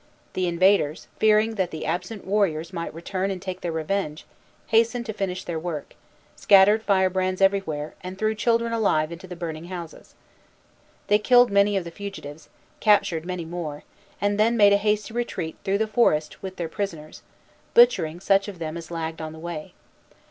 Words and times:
The 0.33 0.47
invaders, 0.47 1.07
fearing 1.19 1.53
that 1.61 1.69
the 1.69 1.85
absent 1.85 2.25
warriors 2.25 2.73
might 2.73 2.91
return 2.91 3.29
and 3.29 3.39
take 3.39 3.61
their 3.61 3.71
revenge, 3.71 4.25
hastened 4.69 5.05
to 5.05 5.13
finish 5.13 5.43
their 5.43 5.59
work, 5.59 5.93
scattered 6.35 6.81
firebrands 6.81 7.39
everywhere, 7.39 7.93
and 8.01 8.17
threw 8.17 8.33
children 8.33 8.73
alive 8.73 9.11
into 9.11 9.27
the 9.27 9.35
burning 9.35 9.65
houses. 9.65 10.15
They 11.05 11.19
killed 11.19 11.51
many 11.51 11.77
of 11.77 11.83
the 11.83 11.91
fugitives, 11.91 12.49
captured 12.79 13.27
many 13.27 13.45
more, 13.45 13.83
and 14.19 14.39
then 14.39 14.57
made 14.57 14.73
a 14.73 14.77
hasty 14.77 15.13
retreat 15.13 15.55
through 15.63 15.77
the 15.77 15.85
forest 15.85 16.41
with 16.41 16.55
their 16.55 16.67
prisoners, 16.67 17.21
butchering 17.75 18.19
such 18.19 18.47
of 18.47 18.57
them 18.57 18.77
as 18.77 18.89
lagged 18.89 19.21
on 19.21 19.33
the 19.33 19.37
way. 19.37 19.75